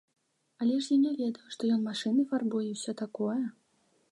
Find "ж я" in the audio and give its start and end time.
0.85-1.01